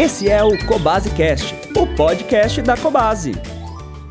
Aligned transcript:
Esse 0.00 0.30
é 0.30 0.44
o 0.44 0.56
Cobase 0.64 1.10
Cast, 1.10 1.52
o 1.76 1.84
podcast 1.96 2.62
da 2.62 2.76
Cobase. 2.76 3.32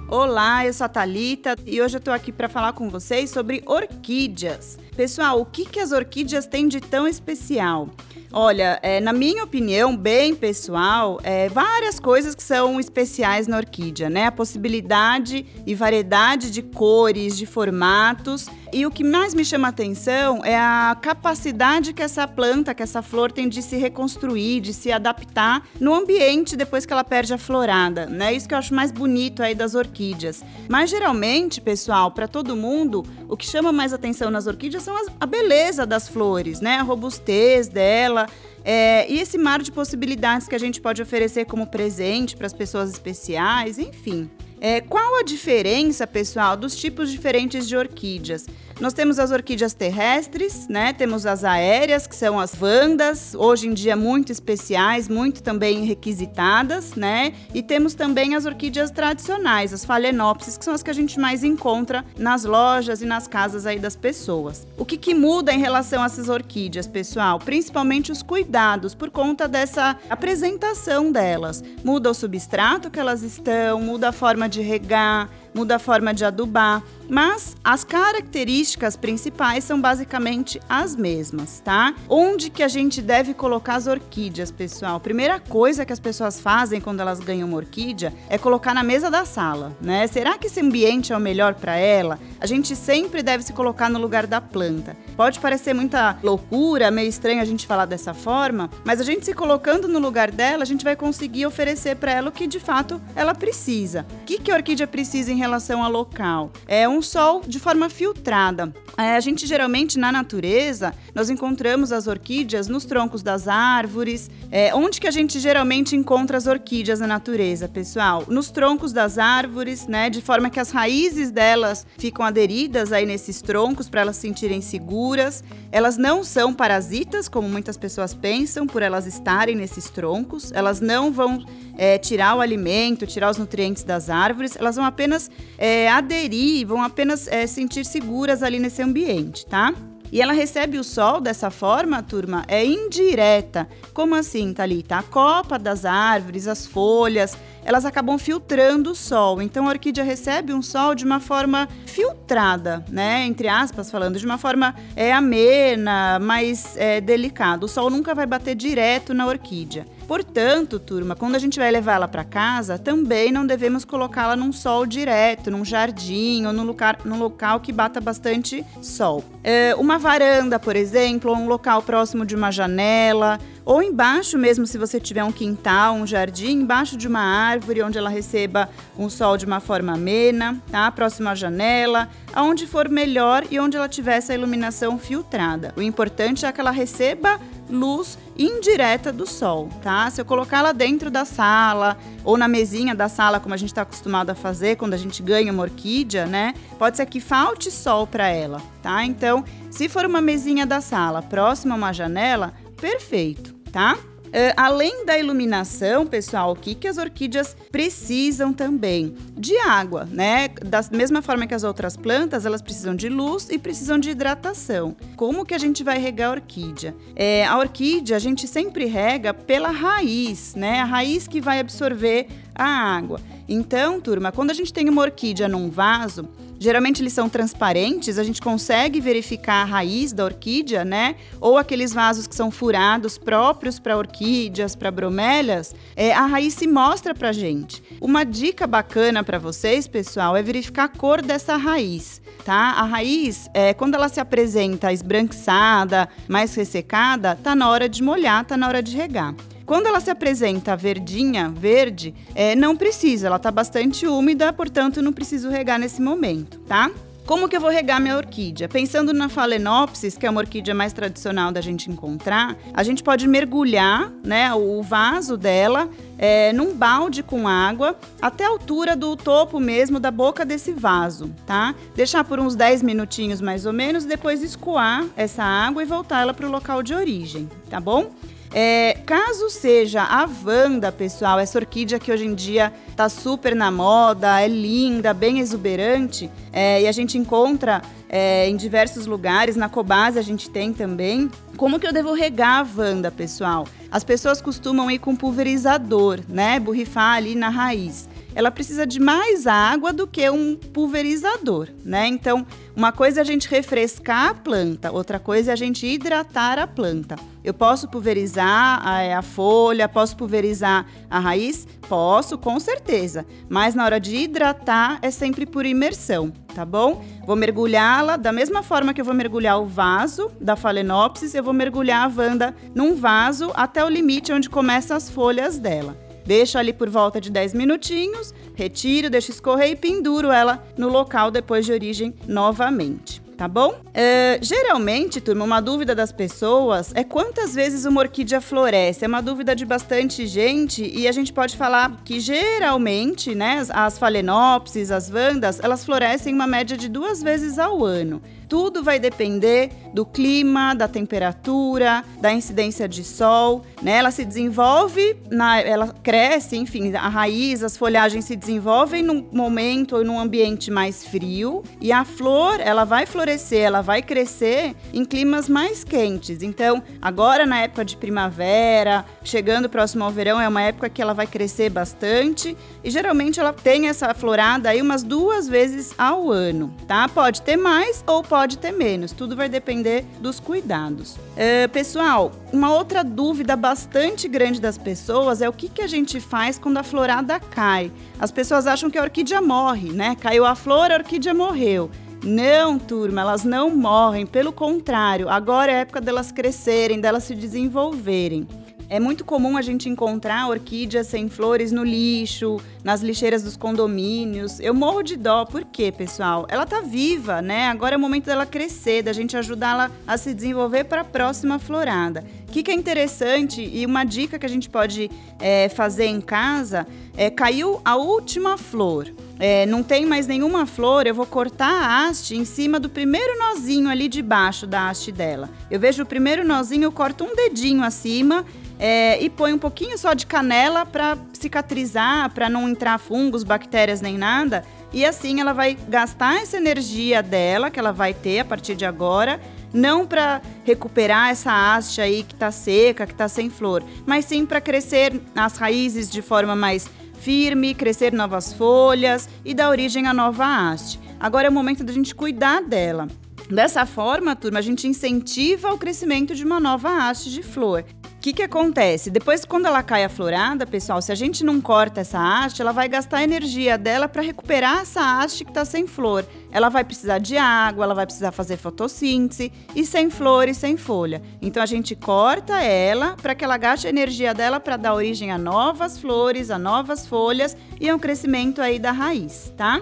Olá, 0.09 0.65
eu 0.65 0.73
sou 0.73 0.83
a 0.83 0.89
Thalita 0.89 1.55
e 1.65 1.81
hoje 1.81 1.95
eu 1.95 2.01
tô 2.01 2.11
aqui 2.11 2.29
para 2.29 2.49
falar 2.49 2.73
com 2.73 2.89
vocês 2.89 3.29
sobre 3.29 3.63
orquídeas. 3.65 4.77
Pessoal, 4.97 5.39
o 5.39 5.45
que, 5.45 5.63
que 5.63 5.79
as 5.79 5.91
orquídeas 5.91 6.47
têm 6.47 6.67
de 6.67 6.81
tão 6.81 7.07
especial? 7.07 7.87
Olha, 8.33 8.77
é, 8.81 8.99
na 8.99 9.13
minha 9.13 9.43
opinião, 9.43 9.95
bem 9.95 10.35
pessoal, 10.35 11.19
é, 11.23 11.47
várias 11.47 11.99
coisas 11.99 12.35
que 12.35 12.43
são 12.43 12.79
especiais 12.79 13.47
na 13.47 13.57
orquídea, 13.57 14.09
né? 14.09 14.25
A 14.25 14.31
possibilidade 14.31 15.45
e 15.65 15.73
variedade 15.73 16.51
de 16.51 16.61
cores, 16.61 17.37
de 17.37 17.45
formatos. 17.45 18.47
E 18.73 18.85
o 18.85 18.91
que 18.91 19.03
mais 19.03 19.33
me 19.33 19.45
chama 19.45 19.69
atenção 19.69 20.43
é 20.43 20.57
a 20.57 20.97
capacidade 21.01 21.93
que 21.93 22.03
essa 22.03 22.27
planta, 22.27 22.75
que 22.75 22.83
essa 22.83 23.01
flor 23.01 23.31
tem 23.31 23.47
de 23.47 23.61
se 23.61 23.77
reconstruir, 23.77 24.59
de 24.59 24.73
se 24.73 24.91
adaptar 24.91 25.65
no 25.79 25.93
ambiente 25.93 26.57
depois 26.57 26.85
que 26.85 26.91
ela 26.91 27.05
perde 27.05 27.33
a 27.33 27.37
florada, 27.37 28.07
né? 28.07 28.33
Isso 28.33 28.47
que 28.47 28.53
eu 28.53 28.57
acho 28.57 28.73
mais 28.73 28.91
bonito 28.91 29.41
aí 29.41 29.55
das 29.55 29.73
orquídeas. 29.73 30.43
Mas 30.67 30.89
geralmente, 30.89 31.61
pessoal, 31.61 32.11
para 32.11 32.27
todo 32.27 32.57
mundo, 32.57 33.05
o 33.29 33.37
que 33.37 33.45
chama 33.45 33.71
mais 33.71 33.93
atenção 33.93 34.29
nas 34.29 34.47
orquídeas 34.47 34.86
as, 34.95 35.07
a 35.19 35.25
beleza 35.25 35.85
das 35.85 36.07
flores, 36.07 36.61
né? 36.61 36.77
A 36.77 36.83
robustez 36.83 37.67
dela 37.67 38.27
é, 38.63 39.09
e 39.09 39.19
esse 39.19 39.37
mar 39.37 39.61
de 39.61 39.71
possibilidades 39.71 40.45
que 40.45 40.53
a 40.53 40.59
gente 40.59 40.81
pode 40.81 41.01
oferecer 41.01 41.45
como 41.45 41.67
presente 41.67 42.35
para 42.35 42.47
as 42.47 42.53
pessoas 42.53 42.89
especiais, 42.89 43.79
enfim. 43.79 44.29
É, 44.59 44.81
qual 44.81 45.19
a 45.19 45.23
diferença, 45.23 46.07
pessoal, 46.07 46.57
dos 46.57 46.75
tipos 46.75 47.11
diferentes 47.11 47.67
de 47.67 47.75
orquídeas? 47.75 48.45
Nós 48.79 48.93
temos 48.93 49.17
as 49.17 49.31
orquídeas 49.31 49.73
terrestres, 49.73 50.67
né? 50.67 50.93
Temos 50.93 51.25
as 51.25 51.43
aéreas, 51.43 52.05
que 52.05 52.15
são 52.15 52.39
as 52.39 52.53
vandas, 52.53 53.33
hoje 53.33 53.67
em 53.67 53.73
dia 53.73 53.95
muito 53.95 54.31
especiais, 54.31 55.09
muito 55.09 55.41
também 55.41 55.83
requisitadas, 55.83 56.93
né? 56.93 57.33
E 57.55 57.63
temos 57.63 57.95
também 57.95 58.35
as 58.35 58.45
orquídeas 58.45 58.91
tradicionais, 58.91 59.73
as 59.73 59.83
phalaenopsis, 59.83 60.59
que 60.59 60.65
são 60.65 60.75
as 60.75 60.83
que 60.83 60.91
a 60.91 60.93
gente 60.93 61.19
mais 61.19 61.43
encontra 61.43 62.05
nas 62.19 62.43
lojas 62.43 63.01
e 63.01 63.05
nas 63.05 63.27
casas 63.27 63.65
aí 63.65 63.79
das 63.79 63.95
pessoas. 63.95 64.67
O 64.77 64.85
que, 64.85 64.95
que 64.95 65.15
muda 65.15 65.51
em 65.51 65.59
relação 65.59 66.03
a 66.03 66.05
essas 66.05 66.29
orquídeas, 66.29 66.85
pessoal? 66.85 67.39
Principalmente 67.39 68.11
os 68.11 68.21
cuidados, 68.21 68.93
por 68.93 69.09
conta 69.09 69.47
dessa 69.47 69.97
apresentação 70.07 71.11
delas. 71.11 71.63
Muda 71.83 72.11
o 72.11 72.13
substrato 72.13 72.91
que 72.91 72.99
elas 72.99 73.23
estão, 73.23 73.81
muda 73.81 74.09
a 74.09 74.11
forma 74.11 74.46
de 74.47 74.61
regar, 74.61 75.29
muda 75.53 75.75
a 75.75 75.79
forma 75.79 76.13
de 76.13 76.25
adubar, 76.25 76.81
mas 77.09 77.55
as 77.63 77.83
características 77.83 78.95
principais 78.95 79.63
são 79.63 79.79
basicamente 79.79 80.59
as 80.67 80.95
mesmas, 80.95 81.61
tá? 81.63 81.93
Onde 82.09 82.49
que 82.49 82.63
a 82.63 82.67
gente 82.67 83.01
deve 83.01 83.33
colocar 83.33 83.75
as 83.75 83.87
orquídeas, 83.87 84.51
pessoal? 84.51 84.99
Primeira 84.99 85.39
coisa 85.39 85.85
que 85.85 85.93
as 85.93 85.99
pessoas 85.99 86.39
fazem 86.39 86.81
quando 86.81 86.99
elas 86.99 87.19
ganham 87.19 87.47
uma 87.47 87.57
orquídea 87.57 88.13
é 88.29 88.37
colocar 88.37 88.73
na 88.73 88.83
mesa 88.83 89.09
da 89.09 89.25
sala, 89.25 89.75
né? 89.81 90.07
Será 90.07 90.37
que 90.37 90.47
esse 90.47 90.59
ambiente 90.59 91.13
é 91.13 91.17
o 91.17 91.19
melhor 91.19 91.55
para 91.55 91.75
ela? 91.75 92.19
A 92.39 92.45
gente 92.45 92.75
sempre 92.75 93.23
deve 93.23 93.43
se 93.43 93.53
colocar 93.53 93.89
no 93.89 93.99
lugar 93.99 94.27
da 94.27 94.39
planta. 94.39 94.95
Pode 95.15 95.39
parecer 95.39 95.73
muita 95.73 96.17
loucura, 96.21 96.91
meio 96.91 97.09
estranho 97.09 97.41
a 97.41 97.45
gente 97.45 97.65
falar 97.65 97.85
dessa 97.85 98.13
forma, 98.13 98.69
mas 98.83 98.99
a 98.99 99.03
gente 99.03 99.25
se 99.25 99.33
colocando 99.33 99.87
no 99.87 99.99
lugar 99.99 100.31
dela, 100.31 100.63
a 100.63 100.65
gente 100.65 100.83
vai 100.83 100.95
conseguir 100.95 101.45
oferecer 101.45 101.95
para 101.95 102.11
ela 102.11 102.29
o 102.29 102.31
que 102.31 102.47
de 102.47 102.59
fato 102.59 103.01
ela 103.15 103.33
precisa. 103.33 104.05
O 104.21 104.25
que, 104.25 104.37
que 104.37 104.51
a 104.51 104.55
orquídea 104.55 104.87
precisa 104.87 105.31
em 105.31 105.37
relação 105.37 105.83
ao 105.83 105.91
local? 105.91 106.51
É 106.67 106.87
um 106.87 106.96
sol 107.01 107.41
de 107.47 107.59
forma 107.59 107.89
filtrada. 107.89 108.73
É, 108.97 109.15
a 109.15 109.19
gente 109.19 109.45
geralmente 109.45 109.99
na 109.99 110.11
natureza 110.11 110.93
nós 111.13 111.29
encontramos 111.29 111.91
as 111.91 112.07
orquídeas 112.07 112.67
nos 112.67 112.85
troncos 112.85 113.23
das 113.23 113.47
árvores. 113.47 114.29
É, 114.51 114.73
onde 114.73 114.99
que 114.99 115.07
a 115.07 115.11
gente 115.11 115.39
geralmente 115.39 115.95
encontra 115.95 116.37
as 116.37 116.47
orquídeas 116.47 116.99
na 116.99 117.07
natureza, 117.07 117.67
pessoal? 117.67 118.23
Nos 118.27 118.49
troncos 118.49 118.93
das 118.93 119.17
árvores, 119.17 119.87
né? 119.87 120.09
De 120.09 120.21
forma 120.21 120.49
que 120.49 120.59
as 120.59 120.71
raízes 120.71 121.31
delas 121.31 121.85
ficam 121.97 122.25
aderidas 122.25 122.91
aí 122.91 123.05
nesses 123.05 123.41
troncos 123.41 123.89
para 123.89 124.01
elas 124.01 124.15
se 124.15 124.27
sentirem 124.27 124.61
seguras. 124.61 125.43
Elas 125.71 125.97
não 125.97 126.23
são 126.23 126.53
parasitas, 126.53 127.27
como 127.29 127.47
muitas 127.47 127.77
pessoas 127.77 128.13
pensam, 128.13 128.67
por 128.67 128.81
elas 128.81 129.05
estarem 129.05 129.55
nesses 129.55 129.89
troncos. 129.89 130.51
Elas 130.51 130.81
não 130.81 131.11
vão 131.11 131.45
é, 131.77 131.97
tirar 131.97 132.35
o 132.35 132.41
alimento, 132.41 133.07
tirar 133.07 133.29
os 133.29 133.37
nutrientes 133.37 133.83
das 133.83 134.09
árvores. 134.09 134.55
Elas 134.55 134.75
vão 134.75 134.85
apenas 134.85 135.31
é, 135.57 135.89
aderir, 135.89 136.65
vão 136.67 136.81
apenas 136.87 137.27
é, 137.27 137.45
sentir 137.45 137.85
seguras 137.85 138.41
ali 138.41 138.59
nesse 138.59 138.81
ambiente, 138.81 139.45
tá? 139.45 139.73
E 140.11 140.21
ela 140.21 140.31
recebe 140.31 140.77
o 140.77 140.83
sol 140.83 141.19
dessa 141.19 141.49
forma, 141.49 142.01
turma, 142.01 142.45
é 142.47 142.65
indireta. 142.65 143.67
Como 143.93 144.15
assim, 144.15 144.53
Thalita? 144.53 144.97
A 144.97 145.03
copa 145.03 145.59
das 145.59 145.83
árvores, 145.83 146.47
as 146.47 146.65
folhas, 146.65 147.37
elas 147.65 147.83
acabam 147.83 148.17
filtrando 148.17 148.91
o 148.91 148.95
sol. 148.95 149.41
Então 149.41 149.67
a 149.67 149.71
orquídea 149.71 150.05
recebe 150.05 150.53
um 150.53 150.61
sol 150.61 150.95
de 150.95 151.03
uma 151.03 151.19
forma 151.19 151.67
filtrada, 151.85 152.85
né? 152.89 153.25
Entre 153.25 153.49
aspas, 153.49 153.91
falando, 153.91 154.17
de 154.17 154.25
uma 154.25 154.37
forma 154.37 154.73
é, 154.95 155.11
amena, 155.11 156.19
mais 156.19 156.77
é, 156.77 157.01
delicada. 157.01 157.65
O 157.65 157.69
sol 157.69 157.89
nunca 157.89 158.15
vai 158.15 158.25
bater 158.25 158.55
direto 158.55 159.13
na 159.13 159.27
orquídea. 159.27 159.85
Portanto, 160.07 160.79
turma, 160.79 161.15
quando 161.15 161.35
a 161.35 161.39
gente 161.39 161.59
vai 161.59 161.69
levar 161.69 161.95
ela 161.95 162.07
para 162.07 162.23
casa, 162.23 162.77
também 162.77 163.29
não 163.29 163.45
devemos 163.45 163.83
colocá-la 163.83 164.37
num 164.37 164.53
sol 164.53 164.85
direto, 164.85 165.51
num 165.51 165.65
jardim 165.65 166.45
ou 166.45 166.53
num 166.53 166.63
local, 166.63 166.95
num 167.03 167.19
local 167.19 167.59
que 167.59 167.73
bata 167.73 167.99
bastante 167.99 168.65
sol. 168.81 169.23
É, 169.43 169.75
uma 169.75 169.99
varanda, 169.99 170.57
por 170.57 170.77
exemplo, 170.77 171.31
ou 171.31 171.37
um 171.37 171.47
local 171.47 171.81
próximo 171.81 172.25
de 172.25 172.35
uma 172.35 172.51
janela, 172.51 173.37
ou 173.65 173.83
embaixo 173.83 174.37
mesmo, 174.37 174.65
se 174.65 174.77
você 174.77 174.97
tiver 174.97 175.25
um 175.25 175.31
quintal, 175.31 175.93
um 175.95 176.07
jardim, 176.07 176.53
embaixo 176.61 176.95
de 176.95 177.05
uma 177.05 177.19
árvore 177.19 177.83
onde 177.83 177.97
ela 177.97 178.09
receba 178.09 178.69
um 178.97 179.09
sol 179.09 179.35
de 179.35 179.45
uma 179.45 179.59
forma 179.59 179.93
amena, 179.93 180.57
tá? 180.71 180.89
Próximo 180.89 181.27
à 181.27 181.35
janela, 181.35 182.07
aonde 182.33 182.65
for 182.65 182.87
melhor 182.87 183.43
e 183.51 183.59
onde 183.59 183.75
ela 183.75 183.89
tiver 183.89 184.15
essa 184.15 184.33
iluminação 184.33 184.97
filtrada. 184.97 185.73
O 185.75 185.81
importante 185.81 186.45
é 186.45 186.51
que 186.53 186.61
ela 186.61 186.71
receba 186.71 187.41
luz 187.69 188.17
indireta 188.37 189.11
do 189.11 189.25
sol, 189.25 189.69
tá? 189.81 190.09
Se 190.09 190.21
eu 190.21 190.25
colocar 190.25 190.59
ela 190.59 190.73
dentro 190.73 191.09
da 191.09 191.25
sala 191.25 191.97
ou 192.23 192.37
na 192.37 192.47
mesinha 192.47 192.93
da 192.93 193.09
sala, 193.09 193.39
como 193.39 193.53
a 193.53 193.57
gente 193.57 193.69
está 193.69 193.81
acostumado 193.81 194.29
a 194.29 194.35
fazer 194.35 194.77
quando 194.77 194.93
a 194.93 194.97
gente 194.97 195.21
ganha 195.21 195.51
uma 195.51 195.63
orquídea, 195.63 196.25
né? 196.25 196.53
Pode 196.77 196.97
ser 196.97 197.05
que 197.05 197.19
falte 197.19 197.71
sol 197.71 198.07
para 198.07 198.27
ela, 198.27 198.61
tá? 198.81 199.03
Então, 199.03 199.43
se 199.69 199.89
for 199.89 200.05
uma 200.05 200.21
mesinha 200.21 200.65
da 200.65 200.81
sala 200.81 201.21
próxima 201.21 201.75
a 201.75 201.77
uma 201.77 201.93
janela, 201.93 202.53
perfeito 202.79 203.57
tá? 203.71 203.97
Uh, 204.27 204.53
além 204.55 205.05
da 205.05 205.17
iluminação, 205.17 206.05
pessoal, 206.05 206.51
o 206.51 206.55
que, 206.55 206.75
que 206.75 206.87
as 206.87 206.97
orquídeas 206.97 207.55
precisam 207.71 208.53
também? 208.53 209.15
De 209.35 209.57
água, 209.57 210.07
né? 210.11 210.49
Da 210.65 210.81
mesma 210.91 211.21
forma 211.21 211.47
que 211.47 211.53
as 211.53 211.63
outras 211.63 211.95
plantas, 211.95 212.45
elas 212.45 212.61
precisam 212.61 212.95
de 212.95 213.09
luz 213.09 213.47
e 213.49 213.57
precisam 213.57 213.97
de 213.97 214.09
hidratação. 214.09 214.95
Como 215.15 215.45
que 215.45 215.53
a 215.53 215.57
gente 215.57 215.83
vai 215.83 215.97
regar 215.97 216.29
a 216.29 216.31
orquídea? 216.31 216.95
É, 217.15 217.45
a 217.45 217.57
orquídea, 217.57 218.17
a 218.17 218.19
gente 218.19 218.47
sempre 218.47 218.85
rega 218.85 219.33
pela 219.33 219.69
raiz, 219.69 220.55
né? 220.55 220.81
A 220.81 220.85
raiz 220.85 221.27
que 221.27 221.39
vai 221.39 221.59
absorver 221.59 222.27
a 222.53 222.65
água. 222.65 223.21
Então, 223.47 224.01
turma, 224.01 224.31
quando 224.31 224.51
a 224.51 224.53
gente 224.53 224.73
tem 224.73 224.89
uma 224.89 225.01
orquídea 225.01 225.47
num 225.47 225.69
vaso, 225.69 226.27
Geralmente 226.59 227.01
eles 227.01 227.13
são 227.13 227.29
transparentes, 227.29 228.17
a 228.17 228.23
gente 228.23 228.41
consegue 228.41 228.99
verificar 228.99 229.61
a 229.61 229.65
raiz 229.65 230.11
da 230.11 230.25
orquídea, 230.25 230.83
né? 230.83 231.15
Ou 231.39 231.57
aqueles 231.57 231.93
vasos 231.93 232.25
que 232.25 232.35
são 232.35 232.49
furados 232.49 233.17
próprios 233.17 233.79
para 233.79 233.97
orquídeas, 233.97 234.75
para 234.75 234.89
bromélias, 234.89 235.75
é, 235.95 236.13
a 236.13 236.25
raiz 236.25 236.53
se 236.53 236.67
mostra 236.67 237.13
para 237.13 237.31
gente. 237.31 237.83
Uma 238.01 238.23
dica 238.23 238.65
bacana 238.65 239.23
para 239.23 239.37
vocês, 239.37 239.87
pessoal, 239.87 240.35
é 240.35 240.41
verificar 240.41 240.85
a 240.85 240.87
cor 240.87 241.21
dessa 241.21 241.57
raiz. 241.57 242.21
Tá? 242.43 242.71
A 242.71 242.83
raiz, 242.83 243.49
é, 243.53 243.73
quando 243.73 243.95
ela 243.95 244.07
se 244.07 244.19
apresenta 244.19 244.93
esbranquiçada, 244.93 246.07
mais 246.27 246.55
ressecada, 246.55 247.35
tá 247.35 247.53
na 247.53 247.69
hora 247.69 247.89
de 247.89 248.01
molhar, 248.01 248.45
tá 248.45 248.55
na 248.55 248.67
hora 248.67 248.81
de 248.81 248.95
regar. 248.95 249.35
Quando 249.67 249.87
ela 249.87 249.99
se 249.99 250.09
apresenta 250.09 250.77
verdinha, 250.77 251.49
verde, 251.49 252.15
é, 252.33 252.55
não 252.55 252.73
precisa, 252.73 253.27
ela 253.27 253.35
está 253.35 253.51
bastante 253.51 254.07
úmida, 254.07 254.53
portanto 254.53 255.01
não 255.01 255.11
preciso 255.11 255.49
regar 255.49 255.77
nesse 255.77 256.01
momento, 256.01 256.57
tá? 256.59 256.89
Como 257.25 257.49
que 257.49 257.57
eu 257.57 257.59
vou 257.59 257.69
regar 257.69 257.99
minha 257.99 258.15
orquídea? 258.15 258.69
Pensando 258.69 259.11
na 259.11 259.27
Phalaenopsis, 259.27 260.17
que 260.17 260.25
é 260.25 260.29
uma 260.29 260.39
orquídea 260.39 260.73
mais 260.73 260.93
tradicional 260.93 261.51
da 261.51 261.59
gente 261.59 261.91
encontrar, 261.91 262.55
a 262.73 262.81
gente 262.81 263.03
pode 263.03 263.27
mergulhar 263.27 264.09
né, 264.23 264.53
o 264.53 264.81
vaso 264.81 265.35
dela 265.35 265.89
é, 266.17 266.53
num 266.53 266.73
balde 266.73 267.21
com 267.21 267.45
água 267.45 267.97
até 268.21 268.45
a 268.45 268.49
altura 268.49 268.95
do 268.95 269.17
topo 269.17 269.59
mesmo 269.59 269.99
da 269.99 270.09
boca 270.09 270.45
desse 270.45 270.71
vaso, 270.71 271.29
tá? 271.45 271.75
Deixar 271.93 272.23
por 272.23 272.39
uns 272.39 272.55
10 272.55 272.83
minutinhos 272.83 273.41
mais 273.41 273.65
ou 273.65 273.73
menos, 273.73 274.05
depois 274.05 274.41
escoar 274.41 275.05
essa 275.17 275.43
água 275.43 275.83
e 275.83 275.85
voltar 275.85 276.21
ela 276.21 276.33
para 276.33 276.47
o 276.47 276.49
local 276.49 276.81
de 276.81 276.93
origem, 276.93 277.49
tá 277.69 277.81
bom? 277.81 278.09
É, 278.53 278.97
caso 279.05 279.49
seja 279.49 280.03
a 280.03 280.27
Wanda, 280.45 280.91
pessoal, 280.91 281.39
essa 281.39 281.57
orquídea 281.57 281.99
que 281.99 282.11
hoje 282.11 282.25
em 282.25 282.33
dia 282.33 282.73
tá 282.95 283.09
super 283.09 283.55
na 283.55 283.69
moda, 283.69 284.39
é 284.41 284.47
linda, 284.47 285.13
bem 285.13 285.39
exuberante, 285.39 286.31
é, 286.51 286.81
e 286.81 286.87
a 286.87 286.91
gente 286.91 287.17
encontra 287.17 287.81
é, 288.09 288.49
em 288.49 288.55
diversos 288.55 289.05
lugares, 289.05 289.55
na 289.55 289.67
Cobase 289.67 290.17
a 290.17 290.21
gente 290.21 290.49
tem 290.49 290.71
também. 290.71 291.29
Como 291.57 291.79
que 291.79 291.85
eu 291.85 291.93
devo 291.93 292.13
regar 292.13 292.65
a 292.65 292.67
Wanda, 292.77 293.11
pessoal? 293.11 293.67
As 293.91 294.03
pessoas 294.03 294.41
costumam 294.41 294.89
ir 294.89 294.99
com 294.99 295.15
pulverizador, 295.15 296.19
né? 296.27 296.59
Borrifar 296.59 297.15
ali 297.15 297.35
na 297.35 297.49
raiz 297.49 298.07
ela 298.37 298.51
precisa 298.51 298.85
de 298.85 298.99
mais 298.99 299.47
água 299.47 299.91
do 299.91 300.05
que 300.05 300.29
um 300.29 300.55
pulverizador, 300.55 301.69
né? 301.83 302.05
Então, 302.05 302.45
uma 302.77 302.91
coisa 302.91 303.19
é 303.19 303.21
a 303.21 303.25
gente 303.25 303.49
refrescar 303.49 304.29
a 304.29 304.33
planta, 304.35 304.91
outra 304.91 305.17
coisa 305.17 305.49
é 305.49 305.53
a 305.53 305.55
gente 305.55 305.87
hidratar 305.87 306.59
a 306.59 306.67
planta. 306.67 307.15
Eu 307.43 307.51
posso 307.51 307.87
pulverizar 307.87 308.87
a, 308.87 309.17
a 309.17 309.21
folha, 309.23 309.89
posso 309.89 310.15
pulverizar 310.15 310.85
a 311.09 311.17
raiz? 311.17 311.67
Posso, 311.89 312.37
com 312.37 312.59
certeza. 312.59 313.25
Mas 313.49 313.73
na 313.73 313.83
hora 313.83 313.99
de 313.99 314.15
hidratar 314.15 314.99
é 315.01 315.09
sempre 315.09 315.43
por 315.43 315.65
imersão, 315.65 316.31
tá 316.53 316.63
bom? 316.63 317.03
Vou 317.25 317.35
mergulhá-la 317.35 318.15
da 318.15 318.31
mesma 318.31 318.61
forma 318.61 318.93
que 318.93 319.01
eu 319.01 319.05
vou 319.05 319.15
mergulhar 319.15 319.59
o 319.59 319.65
vaso 319.65 320.31
da 320.39 320.55
Phalaenopsis, 320.55 321.33
eu 321.33 321.43
vou 321.43 321.53
mergulhar 321.53 322.03
a 322.03 322.13
Wanda 322.15 322.55
num 322.75 322.93
vaso 322.93 323.51
até 323.55 323.83
o 323.83 323.89
limite 323.89 324.31
onde 324.31 324.51
começam 324.51 324.95
as 324.95 325.09
folhas 325.09 325.57
dela. 325.57 325.97
Deixo 326.27 326.57
ali 326.57 326.73
por 326.73 326.89
volta 326.89 327.21
de 327.21 327.31
10 327.31 327.53
minutinhos, 327.53 328.33
retiro, 328.53 329.09
deixo 329.09 329.31
escorrer 329.31 329.71
e 329.71 329.75
penduro 329.77 330.29
ela 330.29 330.61
no 330.77 330.89
local 330.89 331.31
depois 331.31 331.65
de 331.65 331.71
origem 331.71 332.13
novamente 332.27 333.25
tá 333.37 333.47
bom? 333.47 333.79
É, 333.93 334.39
geralmente, 334.41 335.21
turma, 335.21 335.45
uma 335.45 335.61
dúvida 335.61 335.93
das 335.93 336.11
pessoas 336.11 336.91
é 336.95 337.03
quantas 337.03 337.53
vezes 337.53 337.85
uma 337.85 338.01
orquídea 338.01 338.41
floresce. 338.41 339.05
É 339.05 339.07
uma 339.07 339.21
dúvida 339.21 339.55
de 339.55 339.63
bastante 339.63 340.25
gente 340.25 340.83
e 340.83 341.07
a 341.07 341.11
gente 341.11 341.31
pode 341.31 341.55
falar 341.55 342.01
que 342.03 342.19
geralmente, 342.19 343.35
né, 343.35 343.59
as, 343.59 343.69
as 343.69 343.99
falenopsis, 343.99 344.89
as 344.89 345.07
vandas, 345.07 345.59
elas 345.61 345.85
florescem 345.85 346.33
uma 346.33 346.47
média 346.47 346.75
de 346.75 346.89
duas 346.89 347.21
vezes 347.21 347.59
ao 347.59 347.85
ano. 347.85 348.21
Tudo 348.47 348.83
vai 348.83 348.99
depender 348.99 349.71
do 349.93 350.05
clima, 350.05 350.73
da 350.73 350.87
temperatura, 350.87 352.03
da 352.21 352.31
incidência 352.31 352.87
de 352.87 353.03
sol, 353.03 353.65
né? 353.81 353.97
Ela 353.97 354.11
se 354.11 354.23
desenvolve, 354.23 355.17
na, 355.29 355.59
ela 355.59 355.87
cresce, 356.03 356.55
enfim, 356.55 356.93
a 356.93 357.09
raiz, 357.09 357.63
as 357.63 357.75
folhagens 357.75 358.25
se 358.25 358.35
desenvolvem 358.35 359.03
num 359.03 359.27
momento 359.31 359.97
ou 359.97 360.05
num 360.05 360.19
ambiente 360.19 360.71
mais 360.71 361.05
frio 361.05 361.63
e 361.81 361.91
a 361.91 362.05
flor, 362.05 362.59
ela 362.59 362.85
vai 362.85 363.05
florescer, 363.05 363.61
ela 363.61 363.81
vai 363.81 364.01
crescer 364.01 364.75
em 364.93 365.03
climas 365.03 365.49
mais 365.49 365.83
quentes. 365.83 366.41
Então, 366.41 366.81
agora 367.01 367.45
na 367.45 367.59
época 367.59 367.83
de 367.83 367.97
primavera, 367.97 369.05
chegando 369.23 369.67
próximo 369.67 370.03
ao 370.03 370.11
verão, 370.11 370.39
é 370.39 370.47
uma 370.47 370.61
época 370.61 370.89
que 370.89 371.01
ela 371.01 371.13
vai 371.13 371.27
crescer 371.27 371.69
bastante 371.69 372.55
e 372.83 372.89
geralmente 372.89 373.39
ela 373.39 373.51
tem 373.51 373.87
essa 373.87 374.13
florada 374.13 374.69
aí 374.69 374.81
umas 374.81 375.03
duas 375.03 375.47
vezes 375.47 375.93
ao 375.97 376.31
ano, 376.31 376.73
tá? 376.87 377.09
Pode 377.09 377.41
ter 377.41 377.57
mais 377.57 378.03
ou 378.07 378.21
pode 378.21 378.36
pode 378.37 378.59
ter 378.59 378.71
menos, 378.71 379.11
tudo 379.13 379.35
vai 379.35 379.49
depender 379.49 380.05
dos 380.19 380.39
cuidados. 380.39 381.15
Uh, 381.15 381.67
pessoal, 381.73 382.31
uma 382.53 382.71
outra 382.71 383.03
dúvida 383.03 383.55
bastante 383.55 384.27
grande 384.27 384.61
das 384.61 384.77
pessoas 384.77 385.41
é 385.41 385.49
o 385.49 385.51
que, 385.51 385.67
que 385.67 385.81
a 385.81 385.87
gente 385.87 386.19
faz 386.19 386.59
quando 386.59 386.77
a 386.77 386.83
florada 386.83 387.39
cai. 387.39 387.91
As 388.19 388.31
pessoas 388.31 388.67
acham 388.67 388.91
que 388.91 388.97
a 388.99 389.01
orquídea 389.01 389.41
morre, 389.41 389.91
né? 389.91 390.15
Caiu 390.21 390.45
a 390.45 390.53
flor, 390.53 390.91
a 390.91 390.97
orquídea 390.97 391.33
morreu. 391.33 391.89
Não, 392.23 392.77
turma, 392.77 393.21
elas 393.21 393.43
não 393.43 393.75
morrem, 393.75 394.23
pelo 394.23 394.51
contrário, 394.51 395.29
agora 395.29 395.71
é 395.71 395.75
a 395.75 395.79
época 395.79 395.99
delas 395.99 396.31
crescerem, 396.31 397.01
delas 397.01 397.23
se 397.23 397.33
desenvolverem. 397.33 398.47
É 398.89 399.01
muito 399.01 399.25
comum 399.25 399.57
a 399.57 399.61
gente 399.61 399.89
encontrar 399.89 400.47
orquídeas 400.47 401.07
sem 401.07 401.27
flores 401.27 401.73
no 401.73 401.83
lixo, 401.83 402.61
nas 402.85 403.01
lixeiras 403.01 403.43
dos 403.43 403.57
condomínios. 403.57 404.61
Eu 404.61 404.73
morro 404.73 405.03
de 405.03 405.17
dó, 405.17 405.43
por 405.43 405.65
quê, 405.65 405.91
pessoal? 405.91 406.45
Ela 406.47 406.65
tá 406.65 406.79
viva, 406.79 407.41
né? 407.41 407.67
Agora 407.67 407.95
é 407.95 407.97
o 407.97 407.99
momento 407.99 408.27
dela 408.27 408.45
crescer, 408.45 409.03
da 409.03 409.11
gente 409.11 409.35
ajudá-la 409.35 409.91
a 410.07 410.17
se 410.17 410.33
desenvolver 410.33 410.85
para 410.85 411.01
a 411.01 411.05
próxima 411.05 411.59
florada. 411.59 412.23
O 412.47 412.51
que, 412.51 412.63
que, 412.63 412.71
é 412.71 412.73
interessante 412.73 413.61
e 413.61 413.85
uma 413.85 414.05
dica 414.05 414.39
que 414.39 414.45
a 414.45 414.49
gente 414.49 414.69
pode 414.69 415.11
é, 415.37 415.67
fazer 415.67 416.05
em 416.05 416.21
casa 416.21 416.87
é 417.15 417.29
caiu 417.29 417.81
a 417.83 417.97
última 417.97 418.57
flor. 418.57 419.13
É, 419.37 419.65
não 419.65 419.83
tem 419.83 420.05
mais 420.05 420.25
nenhuma 420.27 420.65
flor, 420.65 421.05
eu 421.05 421.13
vou 421.13 421.25
cortar 421.25 421.69
a 421.69 422.07
haste 422.07 422.35
em 422.35 422.45
cima 422.45 422.79
do 422.79 422.89
primeiro 422.89 423.37
nozinho 423.37 423.89
ali 423.89 424.07
de 424.07 424.21
baixo 424.21 424.65
da 424.65 424.89
haste 424.89 425.11
dela. 425.11 425.49
Eu 425.69 425.79
vejo 425.79 426.03
o 426.03 426.05
primeiro 426.05 426.47
nozinho, 426.47 426.85
eu 426.85 426.91
corto 426.91 427.25
um 427.25 427.35
dedinho 427.35 427.83
acima 427.83 428.45
é, 428.79 429.21
e 429.21 429.29
põe 429.29 429.51
um 429.51 429.57
pouquinho 429.57 429.97
só 429.97 430.13
de 430.13 430.25
canela 430.25 430.85
para 430.85 431.17
cicatrizar, 431.33 432.31
para 432.33 432.49
não 432.49 432.69
entrar 432.69 432.97
fungos, 432.97 433.43
bactérias 433.43 433.99
nem 433.99 434.17
nada. 434.17 434.63
E 434.93 435.05
assim 435.05 435.41
ela 435.41 435.53
vai 435.53 435.77
gastar 435.87 436.41
essa 436.41 436.57
energia 436.57 437.21
dela 437.21 437.69
que 437.69 437.79
ela 437.79 437.91
vai 437.91 438.13
ter 438.13 438.39
a 438.39 438.45
partir 438.45 438.73
de 438.73 438.85
agora, 438.85 439.39
não 439.77 440.05
para 440.05 440.41
recuperar 440.65 441.29
essa 441.29 441.51
haste 441.51 442.01
aí 442.01 442.23
que 442.23 442.33
está 442.33 442.51
seca, 442.51 443.05
que 443.05 443.13
está 443.13 443.27
sem 443.27 443.49
flor, 443.49 443.83
mas 444.05 444.25
sim 444.25 444.45
para 444.45 444.59
crescer 444.59 445.21
as 445.35 445.55
raízes 445.57 446.09
de 446.09 446.21
forma 446.21 446.55
mais 446.55 446.89
firme, 447.19 447.73
crescer 447.73 448.11
novas 448.11 448.51
folhas 448.53 449.29
e 449.45 449.53
dar 449.53 449.69
origem 449.69 450.07
à 450.07 450.13
nova 450.13 450.45
haste. 450.45 450.99
Agora 451.19 451.47
é 451.47 451.49
o 451.49 451.53
momento 451.53 451.83
da 451.83 451.93
gente 451.93 452.13
cuidar 452.13 452.61
dela. 452.61 453.07
Dessa 453.49 453.85
forma, 453.85 454.35
turma, 454.35 454.59
a 454.59 454.61
gente 454.61 454.87
incentiva 454.87 455.73
o 455.73 455.77
crescimento 455.77 456.35
de 456.35 456.43
uma 456.43 456.59
nova 456.59 457.07
haste 457.07 457.31
de 457.31 457.41
flor. 457.41 457.85
O 458.17 458.19
que, 458.19 458.33
que 458.33 458.41
acontece? 458.41 459.11
Depois, 459.11 459.45
quando 459.45 459.67
ela 459.67 459.83
cai 459.83 460.03
aflorada, 460.03 460.65
pessoal, 460.65 461.01
se 461.01 461.11
a 461.11 461.15
gente 461.15 461.45
não 461.45 461.61
corta 461.61 462.01
essa 462.01 462.19
haste, 462.19 462.61
ela 462.61 462.71
vai 462.71 462.89
gastar 462.89 463.17
a 463.17 463.23
energia 463.23 463.77
dela 463.77 464.09
para 464.09 464.23
recuperar 464.23 464.79
essa 464.79 465.19
haste 465.19 465.45
que 465.45 465.51
está 465.51 465.63
sem 465.63 465.85
flor. 465.85 466.25
Ela 466.51 466.67
vai 466.67 466.83
precisar 466.83 467.19
de 467.19 467.37
água, 467.37 467.83
ela 467.85 467.93
vai 467.93 468.07
precisar 468.07 468.31
fazer 468.31 468.57
fotossíntese 468.57 469.53
e 469.75 469.85
sem 469.85 470.09
flor 470.09 470.49
e 470.49 470.55
sem 470.55 470.75
folha. 470.75 471.21
Então, 471.41 471.61
a 471.61 471.67
gente 471.67 471.95
corta 471.95 472.59
ela 472.59 473.15
para 473.21 473.35
que 473.35 473.45
ela 473.45 473.55
gaste 473.55 473.85
a 473.85 473.91
energia 473.91 474.33
dela 474.33 474.59
para 474.59 474.77
dar 474.77 474.95
origem 474.95 475.31
a 475.31 475.37
novas 475.37 475.99
flores, 475.99 476.49
a 476.49 476.57
novas 476.57 477.05
folhas 477.05 477.55
e 477.79 477.87
ao 477.87 477.99
crescimento 477.99 478.61
aí 478.61 478.79
da 478.79 478.91
raiz, 478.91 479.53
tá? 479.55 479.79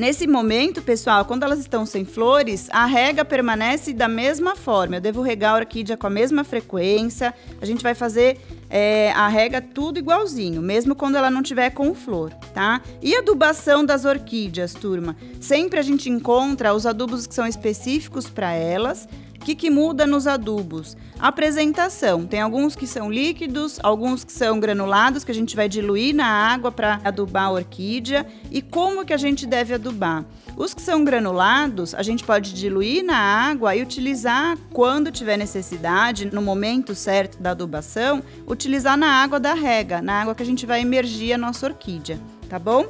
Nesse 0.00 0.26
momento, 0.26 0.80
pessoal, 0.80 1.26
quando 1.26 1.42
elas 1.42 1.58
estão 1.58 1.84
sem 1.84 2.06
flores, 2.06 2.70
a 2.70 2.86
rega 2.86 3.22
permanece 3.22 3.92
da 3.92 4.08
mesma 4.08 4.56
forma. 4.56 4.96
Eu 4.96 5.00
devo 5.02 5.20
regar 5.20 5.52
a 5.52 5.56
orquídea 5.56 5.94
com 5.94 6.06
a 6.06 6.10
mesma 6.10 6.42
frequência. 6.42 7.34
A 7.60 7.66
gente 7.66 7.82
vai 7.82 7.94
fazer 7.94 8.38
é, 8.70 9.12
a 9.12 9.28
rega 9.28 9.60
tudo 9.60 9.98
igualzinho, 9.98 10.62
mesmo 10.62 10.94
quando 10.94 11.16
ela 11.16 11.30
não 11.30 11.42
tiver 11.42 11.68
com 11.68 11.94
flor, 11.94 12.32
tá? 12.54 12.80
E 13.02 13.14
adubação 13.14 13.84
das 13.84 14.06
orquídeas, 14.06 14.72
turma? 14.72 15.14
Sempre 15.38 15.78
a 15.78 15.82
gente 15.82 16.08
encontra 16.08 16.72
os 16.72 16.86
adubos 16.86 17.26
que 17.26 17.34
são 17.34 17.46
específicos 17.46 18.26
para 18.26 18.54
elas. 18.54 19.06
O 19.36 19.44
que, 19.44 19.54
que, 19.54 19.68
muda 19.68 20.06
nos 20.06 20.26
adubos? 20.26 20.96
Apresentação. 21.20 22.24
Tem 22.26 22.40
alguns 22.40 22.74
que 22.74 22.86
são 22.86 23.10
líquidos, 23.10 23.78
alguns 23.82 24.24
que 24.24 24.32
são 24.32 24.58
granulados, 24.58 25.22
que 25.22 25.30
a 25.30 25.34
gente 25.34 25.54
vai 25.54 25.68
diluir 25.68 26.14
na 26.14 26.24
água 26.24 26.72
para 26.72 26.98
adubar 27.04 27.44
a 27.44 27.50
orquídea. 27.50 28.26
E 28.50 28.62
como 28.62 29.04
que 29.04 29.12
a 29.12 29.18
gente 29.18 29.46
deve 29.46 29.74
adubar? 29.74 30.24
Os 30.56 30.72
que 30.72 30.80
são 30.80 31.04
granulados, 31.04 31.94
a 31.94 32.02
gente 32.02 32.24
pode 32.24 32.54
diluir 32.54 33.04
na 33.04 33.18
água 33.18 33.76
e 33.76 33.82
utilizar 33.82 34.56
quando 34.72 35.12
tiver 35.12 35.36
necessidade, 35.36 36.24
no 36.32 36.40
momento 36.40 36.94
certo 36.94 37.38
da 37.38 37.50
adubação, 37.50 38.22
utilizar 38.46 38.96
na 38.96 39.22
água 39.22 39.38
da 39.38 39.52
rega, 39.52 40.00
na 40.00 40.22
água 40.22 40.34
que 40.34 40.42
a 40.42 40.46
gente 40.46 40.64
vai 40.64 40.80
emergir 40.80 41.34
a 41.34 41.38
nossa 41.38 41.66
orquídea, 41.66 42.18
tá 42.48 42.58
bom? 42.58 42.86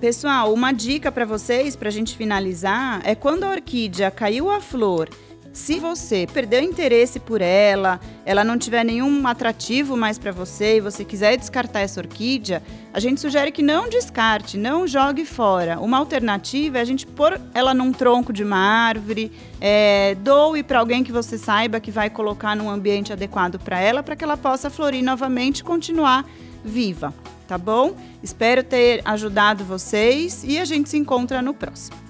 Pessoal, 0.00 0.52
uma 0.52 0.72
dica 0.72 1.10
para 1.10 1.24
vocês, 1.24 1.74
para 1.74 1.88
a 1.88 1.92
gente 1.92 2.16
finalizar, 2.16 3.00
é 3.04 3.14
quando 3.14 3.44
a 3.44 3.50
orquídea 3.50 4.10
caiu 4.10 4.50
a 4.50 4.60
flor 4.60 5.08
se 5.52 5.78
você 5.78 6.26
perdeu 6.32 6.62
interesse 6.62 7.18
por 7.18 7.40
ela, 7.40 8.00
ela 8.24 8.44
não 8.44 8.58
tiver 8.58 8.84
nenhum 8.84 9.26
atrativo 9.26 9.96
mais 9.96 10.18
para 10.18 10.30
você 10.30 10.76
e 10.76 10.80
você 10.80 11.04
quiser 11.04 11.36
descartar 11.36 11.80
essa 11.80 12.00
orquídea, 12.00 12.62
a 12.92 13.00
gente 13.00 13.20
sugere 13.20 13.50
que 13.50 13.62
não 13.62 13.88
descarte, 13.88 14.56
não 14.56 14.86
jogue 14.86 15.24
fora. 15.24 15.80
Uma 15.80 15.98
alternativa 15.98 16.78
é 16.78 16.80
a 16.80 16.84
gente 16.84 17.06
pôr 17.06 17.40
ela 17.54 17.74
num 17.74 17.92
tronco 17.92 18.32
de 18.32 18.44
uma 18.44 18.56
árvore, 18.56 19.32
é, 19.60 20.14
doe 20.20 20.62
para 20.62 20.78
alguém 20.78 21.02
que 21.02 21.12
você 21.12 21.36
saiba 21.36 21.80
que 21.80 21.90
vai 21.90 22.08
colocar 22.08 22.54
num 22.54 22.70
ambiente 22.70 23.12
adequado 23.12 23.58
para 23.58 23.80
ela, 23.80 24.02
para 24.02 24.14
que 24.14 24.24
ela 24.24 24.36
possa 24.36 24.70
florir 24.70 25.02
novamente 25.02 25.60
e 25.60 25.64
continuar 25.64 26.24
viva, 26.64 27.14
tá 27.46 27.56
bom? 27.56 27.94
Espero 28.22 28.62
ter 28.62 29.00
ajudado 29.04 29.64
vocês 29.64 30.44
e 30.44 30.58
a 30.58 30.64
gente 30.64 30.88
se 30.88 30.96
encontra 30.96 31.40
no 31.40 31.54
próximo. 31.54 32.07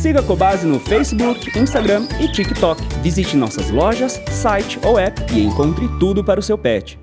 Siga 0.00 0.20
a 0.20 0.22
Cobase 0.22 0.64
no 0.64 0.78
Facebook, 0.78 1.58
Instagram 1.58 2.06
e 2.20 2.30
TikTok. 2.30 2.80
Visite 3.02 3.36
nossas 3.36 3.68
lojas, 3.68 4.22
site 4.30 4.78
ou 4.84 4.96
app 4.96 5.20
e 5.34 5.42
encontre 5.42 5.88
tudo 5.98 6.22
para 6.22 6.38
o 6.38 6.42
seu 6.42 6.56
pet. 6.56 6.96